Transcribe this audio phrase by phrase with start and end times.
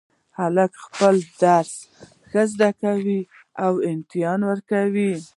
[0.39, 1.73] هلک خپل درس
[2.29, 3.19] ښه زده کوي
[3.65, 5.13] او امتحان ورکوي